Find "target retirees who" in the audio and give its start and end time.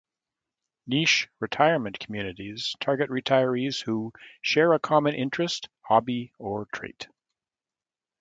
2.79-4.11